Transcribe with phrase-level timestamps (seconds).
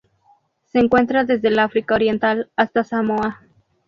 [0.71, 3.43] Se encuentra desde el África Oriental hasta Samoa.